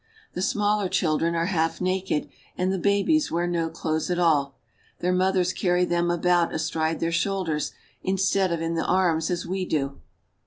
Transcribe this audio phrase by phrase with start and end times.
[0.33, 4.55] The smaller children are half naked, and the babies wear no clothes at all;
[4.97, 9.63] their mothers carry them about astride their shoulders, instead of in the arms as we
[9.63, 9.99] do.